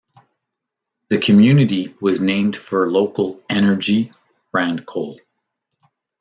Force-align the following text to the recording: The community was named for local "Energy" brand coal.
The 1.09 1.19
community 1.19 1.93
was 2.01 2.21
named 2.21 2.55
for 2.55 2.89
local 2.91 3.39
"Energy" 3.51 4.11
brand 4.51 4.87
coal. 4.87 5.19